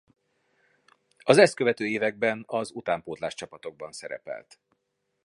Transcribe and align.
Az 1.23 1.37
ezt 1.37 1.53
követő 1.55 1.87
években 1.87 2.43
az 2.47 2.71
utánpótlás 2.73 3.33
csapatokban 3.35 3.91
szerepelt. 3.91 4.59